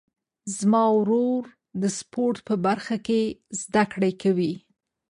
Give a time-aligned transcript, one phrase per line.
[0.57, 1.43] زما ورور
[1.81, 3.21] د سپورټ په برخه کې
[3.61, 4.53] زده کړې کوي.